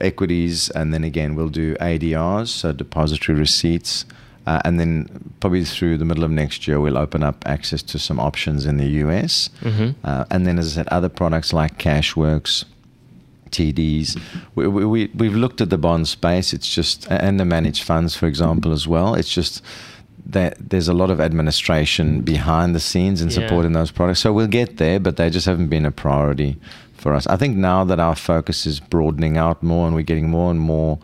[0.00, 4.04] equities, and then again we'll do ADRs, so depository receipts.
[4.46, 5.06] Uh, and then
[5.40, 8.78] probably through the middle of next year, we'll open up access to some options in
[8.78, 9.50] the US.
[9.62, 9.94] Mhm.
[10.02, 12.64] Uh, and then, as I said, other products like Cashworks,
[13.50, 14.18] TDs.
[14.54, 16.52] We, we, we, we've looked at the bond space.
[16.52, 19.14] It's just, and the managed funds, for example, as well.
[19.14, 19.62] It's just
[20.26, 23.34] that there's a lot of administration behind the scenes in Yeah.
[23.46, 24.20] supporting those products.
[24.20, 26.56] So we'll get there, but they just haven't been a priority
[27.00, 27.26] for us.
[27.26, 30.60] I think now that our focus is broadening out more and we're getting more and
[30.60, 30.98] more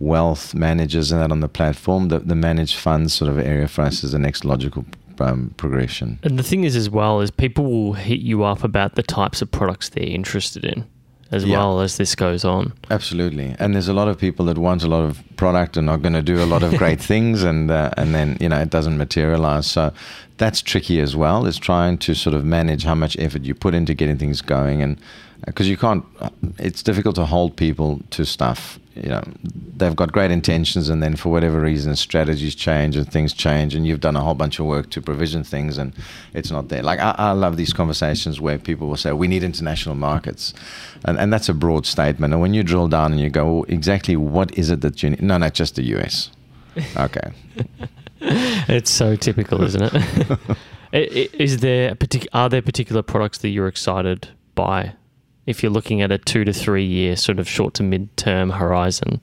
[0.00, 3.82] wealth managers and that on the platform, the, the managed funds sort of area for
[3.82, 4.84] us is the next logical
[5.20, 6.18] um, progression.
[6.22, 9.42] And the thing is, as well, is people will hit you up about the types
[9.42, 10.86] of products they're interested in,
[11.32, 11.56] as Yeah.
[11.58, 12.72] well as this goes on.
[12.90, 15.98] Absolutely, and there's a lot of people that want a lot of product and are
[15.98, 18.70] going to do a lot of great things, and uh, and then you know it
[18.70, 19.66] doesn't materialize.
[19.66, 19.92] So
[20.36, 21.44] that's tricky as well.
[21.46, 24.80] Is trying to sort of manage how much effort you put into getting things going,
[24.82, 24.96] and
[25.40, 28.78] Uh, because you can't, uh, it's difficult to hold people to stuff.
[28.94, 29.22] You know,
[29.76, 33.86] they've got great intentions, and then for whatever reason, strategies change and things change, and
[33.86, 35.92] you've done a whole bunch of work to provision things, and
[36.34, 36.82] it's not there.
[36.82, 40.52] Like I, I love these conversations where people will say, "We need international markets,"
[41.04, 42.32] and and that's a broad statement.
[42.32, 45.10] And when you drill down and you go, well, exactly what is it that you
[45.10, 45.22] need?
[45.22, 46.30] No, not just the US.
[46.96, 47.32] Okay.
[48.20, 50.38] It's so typical, isn't it?
[50.92, 54.94] Is there a partic- are there particular products that you're excited by?
[55.48, 58.50] If you're looking at a two to three year sort of short to mid term
[58.50, 59.20] horizon,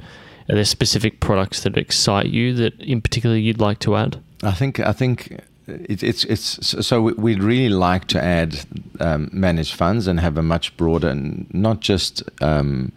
[0.49, 4.21] are there specific products that excite you that in particular you'd like to add?
[4.43, 8.65] I think I think it, it's it's so we- we'd really like to add
[8.99, 12.91] um, managed funds and have a much broader, not just um,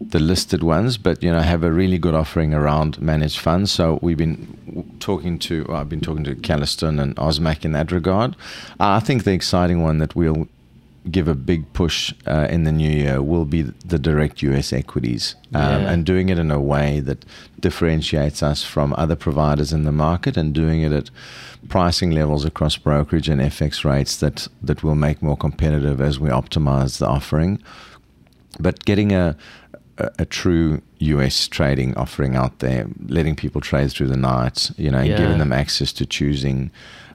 [0.00, 3.70] the listed ones, but you know have a really good offering around managed funds.
[3.70, 7.92] So we've been talking to well, I've been talking to Calastone and Ausmaq in that
[7.92, 8.36] regard.
[8.80, 10.48] I think the exciting one that we'll
[11.10, 15.34] give a big push uh, in the new year will be the direct US equities
[15.54, 15.90] um, Yeah.
[15.92, 17.24] and doing it in a way that
[17.58, 21.10] differentiates us from other providers in the market and doing it at
[21.68, 26.28] pricing levels across brokerage and FX rates that, that will make more competitive as we
[26.30, 27.60] optimize the offering.
[28.60, 29.36] But getting a,
[29.98, 34.90] a, a true US trading offering out there, letting people trade through the night, you
[34.90, 35.16] know, and Yeah.
[35.16, 36.70] giving them access to choosing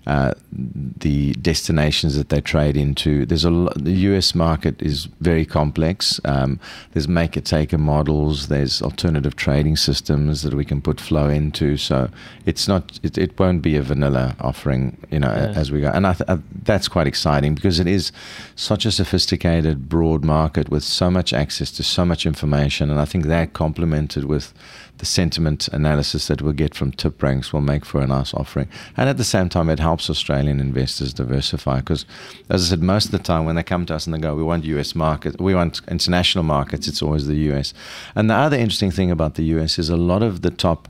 [0.08, 3.26] uh, the destinations that they trade into.
[3.26, 6.20] There's a the US market is very complex.
[6.24, 6.60] Um,
[6.94, 8.48] there's maker taker models.
[8.48, 11.76] There's alternative trading systems that we can put flow into.
[11.76, 12.10] So
[12.46, 15.60] it's not it, it won't be a vanilla offering, you know, Yeah.
[15.60, 15.90] as we go.
[15.94, 18.12] And I th- I, that's quite exciting because it is
[18.56, 22.90] such a sophisticated, broad market with so much access to so much information.
[22.90, 24.54] And I think that complemented with
[24.98, 28.68] the sentiment analysis that we'll get from TipRanks will make for a nice offering.
[28.96, 32.06] And at the same time, it helps Australian investors diversify because,
[32.50, 34.36] as I said, most of the time when they come to us and they go,
[34.36, 37.74] we want US markets, we want international markets, it's always the US.
[38.16, 40.88] And the other interesting thing about the US is a lot of the top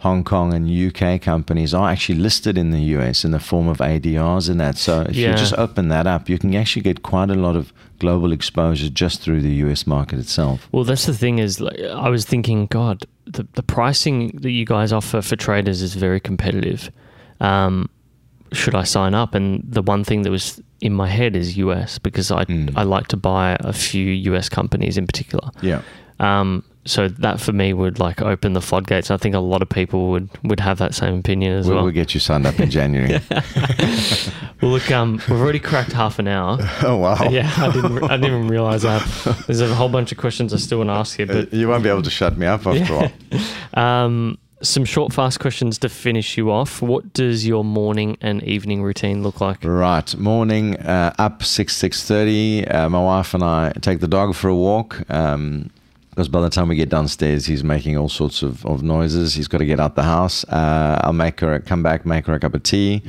[0.00, 3.78] Hong Kong and UK companies are actually listed in the US in the form of
[3.78, 4.78] ADRs and that.
[4.78, 5.32] So if Yeah.
[5.32, 8.88] you just open that up, you can actually get quite a lot of global exposure
[8.88, 10.68] just through the US market itself.
[10.70, 14.64] Well, that's the thing is, like, I was thinking, God, the, the pricing that you
[14.64, 16.90] guys offer for traders is very competitive.
[17.40, 17.88] Um,
[18.52, 19.34] should I sign up?
[19.34, 22.72] And the one thing that was in my head is US because I Mm.
[22.76, 25.50] I like to buy a few US companies in particular.
[25.60, 25.82] Yeah.
[26.20, 29.10] Um, so that for me would like open the floodgates.
[29.10, 31.84] I think a lot of people would would have that same opinion as We'll, well.
[31.84, 33.20] we'll get you signed up in January.
[34.62, 36.58] well, look, um, we've already cracked half an hour.
[36.82, 37.28] oh, wow.
[37.30, 39.02] Yeah, I didn't I didn't even realize that.
[39.46, 41.82] There's a whole bunch of questions I still want to ask you, but you won't
[41.82, 43.08] be able to shut me up after all.
[43.74, 46.82] Um, some short, fast questions to finish you off.
[46.82, 49.62] What does your morning and evening routine look like?
[49.62, 52.66] Right, morning uh, up six six thirty.
[52.66, 55.08] Uh, my wife and I take the dog for a walk.
[55.10, 55.70] Um,
[56.18, 59.34] because by the time we get downstairs, he's making all sorts of, of noises.
[59.34, 60.42] He's got to get out the house.
[60.48, 63.04] Uh, I'll make her come back, make her a cup of tea,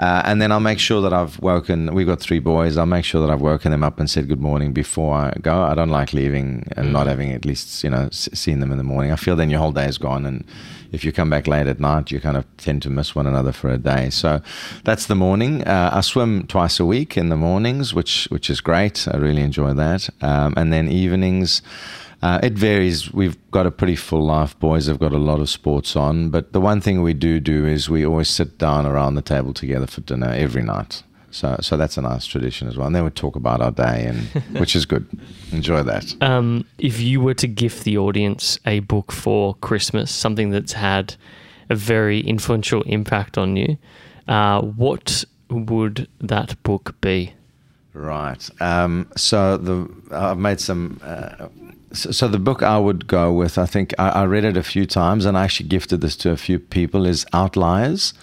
[0.00, 1.94] uh, and then I'll make sure that I've woken.
[1.94, 2.76] We've got three boys.
[2.76, 5.62] I'll make sure that I've woken them up and said good morning before I go.
[5.62, 8.78] I don't like leaving and not having at least you know s- seen them in
[8.78, 9.12] the morning.
[9.12, 10.44] I feel then your whole day is gone and
[10.90, 13.52] if you come back late at night, you kind of tend to miss one another
[13.52, 14.10] for a day.
[14.10, 14.40] So
[14.84, 15.62] that's the morning.
[15.64, 19.06] Uh, I swim twice a week in the mornings, which which is great.
[19.06, 20.08] I really enjoy that.
[20.22, 21.62] Um, and then evenings.
[22.20, 23.12] Uh, it varies.
[23.12, 24.58] We've got a pretty full life.
[24.58, 27.64] Boys have got a lot of sports on, but the one thing we do do
[27.66, 31.02] is we always sit down around the table together for dinner every night.
[31.30, 32.86] So, so that's a nice tradition as well.
[32.86, 34.18] And then we talk about our day, and
[34.58, 35.06] which is good.
[35.52, 36.14] Enjoy that.
[36.22, 41.14] Um, if you were to gift the audience a book for Christmas, something that's had
[41.70, 43.76] a very influential impact on you,
[44.26, 47.34] uh, what would that book be?
[47.92, 48.48] Right.
[48.60, 51.00] Um, so the I've made some.
[51.04, 51.48] Uh,
[51.92, 54.62] so, so the book I would go with, I think I, I read it a
[54.62, 57.06] few times, and I actually gifted this to a few people.
[57.06, 58.14] Is Outliers,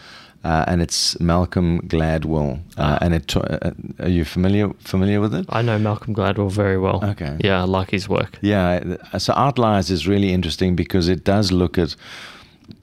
[0.44, 2.60] uh, and it's Malcolm Gladwell.
[2.78, 5.46] Uh, and it uh, are you familiar familiar with it?
[5.50, 7.04] I know Malcolm Gladwell very well.
[7.04, 7.38] Okay.
[7.40, 8.38] Yeah, I like his work.
[8.42, 8.98] Yeah.
[9.18, 11.96] So Outliers is really interesting because it does look at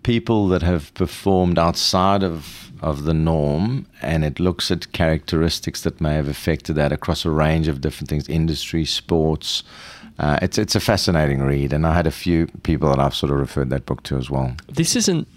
[0.03, 6.01] people that have performed outside of of the norm and it looks at characteristics that
[6.01, 9.63] may have affected that across a range of different things industry sports
[10.19, 13.31] uh, it's it's a fascinating read and I had a few people that I've sort
[13.33, 15.29] of referred that book to as well This isn't,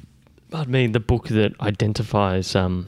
[0.53, 2.87] I mean, the book that identifies um,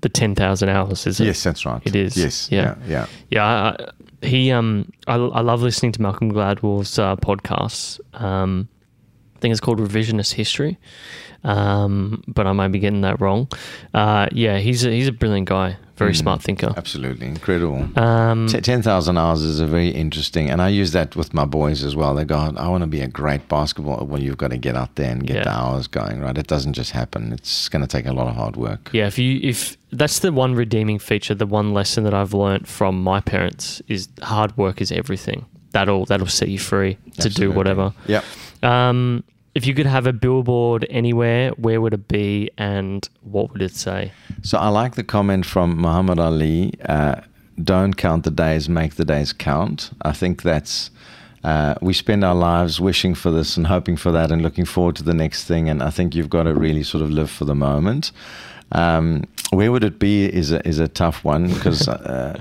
[0.00, 1.24] the 10,000 hours, is it?
[1.26, 2.16] yes that's right It is.
[2.16, 2.76] yes Yeah.
[2.86, 3.06] yeah, yeah.
[3.30, 3.90] Yeah, I,
[4.26, 4.50] he.
[4.52, 8.00] Um, I, I love listening to Malcolm Gladwell's uh, podcasts.
[8.20, 8.68] Um,
[9.38, 10.78] I think it's called Revisionist History,
[11.44, 13.48] um, but I might be getting that wrong.
[13.94, 16.74] Uh, yeah, he's a, he's a brilliant guy, very smart thinker.
[16.76, 21.32] absolutely incredible Um, T- 10,000 hours is a very interesting, and I use that with
[21.34, 22.16] my boys as well.
[22.16, 24.04] They go, I want to be a great basketball.
[24.06, 25.44] Well, you've got to get out there and get Yeah.
[25.44, 26.36] the hours going, right?
[26.36, 27.32] It doesn't just happen.
[27.32, 28.90] It's going to take a lot of hard work.
[28.92, 32.66] yeah, if you if that's the one redeeming feature, the one lesson that I've learned
[32.66, 35.46] from my parents is hard work is everything.
[35.72, 37.92] That'll that'll set you free to do whatever.
[38.08, 38.24] Yep.
[38.62, 43.62] Um, if you could have a billboard anywhere, where would it be, and what would
[43.62, 44.12] it say?
[44.42, 47.22] So I like the comment from Muhammad Ali uh,
[47.62, 49.90] don't count the days, make the days count.
[50.02, 50.90] I think that's.
[51.44, 54.96] Uh, we spend our lives wishing for this and hoping for that and looking forward
[54.96, 55.68] to the next thing.
[55.68, 58.10] And I think you've got to really sort of live for the moment.
[58.72, 62.38] Um, where would it be is a, is a tough one because uh,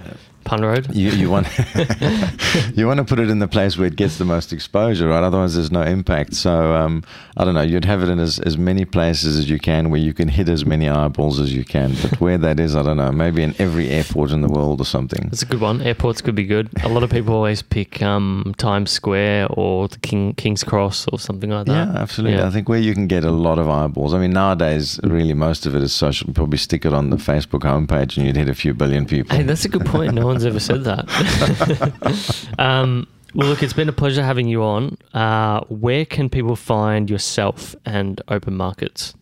[0.47, 0.95] Punt Road.
[0.95, 1.45] you, you want
[2.73, 5.21] you want to put it in the place where it gets the most exposure, right?
[5.23, 6.35] Otherwise, there's no impact.
[6.35, 7.03] So um,
[7.35, 7.61] I don't know.
[7.61, 10.47] You'd have it in as, as many places as you can where you can hit
[10.47, 11.93] as many eyeballs as you can.
[12.01, 13.11] But where that is, I don't know.
[13.11, 15.25] Maybe in every airport in the world or something.
[15.25, 15.81] That's a good one.
[15.81, 16.69] Airports could be good.
[16.83, 21.19] A lot of people always pick um, Times Square or the King King's Cross or
[21.19, 21.89] something like that.
[21.89, 22.37] Yeah, absolutely.
[22.37, 22.47] Yeah.
[22.47, 24.13] I think where you can get a lot of eyeballs.
[24.13, 26.33] I mean, nowadays, really, most of it is social.
[26.33, 29.35] Probably stick it on the Facebook homepage and you'd hit a few billion people.
[29.35, 30.13] Hey, that's a good point.
[30.13, 32.49] No one's ever said that.
[32.59, 34.97] um, well, look, it's been a pleasure having you on.
[35.13, 39.13] Uh, where can people find yourself and Openmarkets?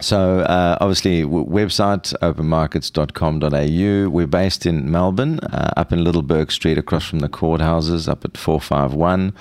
[0.00, 4.08] So uh, obviously, w- website openmarkets.com.au.
[4.08, 8.24] We're based in Melbourne, uh, up in Little Bourke Street, across from the courthouses, up
[8.24, 9.34] at 451,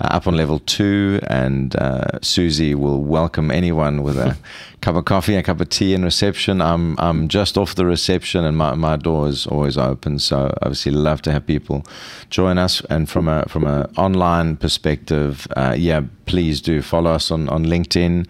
[0.00, 1.20] uh, up on level two.
[1.28, 4.36] And uh, Susie will welcome anyone with a
[4.80, 6.60] cup of coffee, a cup of tea in reception.
[6.60, 10.18] I'm I'm just off the reception, and my, my door is always open.
[10.18, 11.86] So obviously, love to have people
[12.30, 12.80] join us.
[12.90, 17.64] And from a from a online perspective, uh, yeah, please do follow us on on
[17.64, 18.26] LinkedIn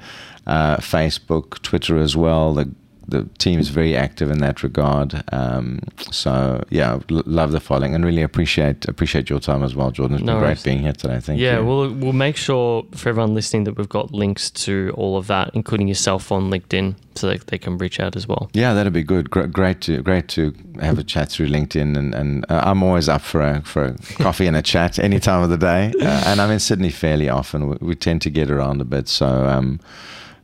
[0.46, 2.54] uh, Facebook, Twitter as well.
[2.54, 2.70] The
[3.08, 5.24] the team is very active in that regard.
[5.32, 5.80] Um,
[6.12, 10.18] so yeah, l- love the following and really appreciate appreciate your time as well, Jordan.
[10.18, 10.62] It's No been worries.
[10.62, 11.18] great being here today.
[11.18, 11.64] Thank yeah, you.
[11.64, 15.50] we'll we'll make sure for everyone listening that we've got links to all of that,
[15.54, 18.48] including yourself on LinkedIn, so that they can reach out as well.
[18.52, 19.28] yeah, that'd be good.
[19.28, 23.08] Gr- great to great to have a chat through LinkedIn, and, and uh, I'm always
[23.08, 25.92] up for a for a coffee and a chat any time of the day.
[26.00, 27.70] Uh, and I'm in Sydney fairly often.
[27.70, 29.26] We, we tend to get around a bit, so.
[29.48, 29.80] Um,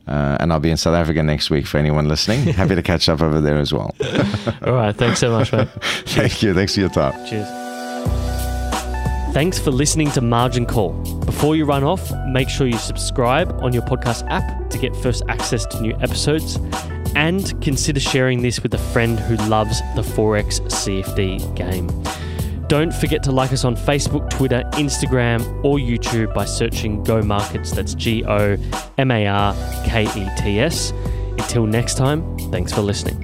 [0.07, 2.39] uh, and I'll be in South Africa next week for anyone listening.
[2.53, 3.93] Happy to catch up over there as well.
[4.65, 5.67] All right, thanks so much, mate.
[6.05, 6.53] Thank you.
[6.53, 7.13] Thanks for your time.
[7.25, 7.47] Cheers.
[9.33, 10.93] Thanks for listening to Margin Call.
[11.25, 15.21] Before you run off, make sure you subscribe on your podcast app to get first
[15.27, 16.57] access to new episodes
[17.15, 21.87] and consider sharing this with a friend who loves the Forex CFD game.
[22.67, 27.71] Don't forget to like us on Facebook, Twitter, Instagram, or YouTube by searching Go Markets.
[27.71, 28.57] That's G O
[28.97, 29.55] M A R
[29.85, 30.91] K E T S.
[31.37, 33.23] Until next time, thanks for listening.